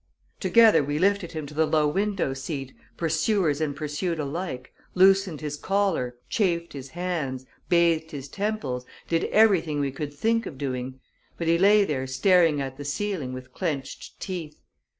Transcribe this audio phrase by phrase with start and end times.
[0.39, 5.55] Together we lifted him to the low window seat, pursuers and pursued alike, loosened his
[5.57, 10.99] collar, chafed his hands, bathed his temples, did everything we could think of doing;
[11.37, 14.59] but he lay there staring at the ceiling with clenched teeth.